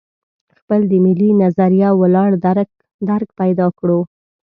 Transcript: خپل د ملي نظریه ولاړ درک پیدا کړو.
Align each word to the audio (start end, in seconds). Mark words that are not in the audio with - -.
خپل 0.59 0.79
د 0.91 0.93
ملي 1.05 1.29
نظریه 1.41 1.89
ولاړ 2.01 2.29
درک 3.07 3.27
پیدا 3.39 3.67
کړو. 3.79 3.99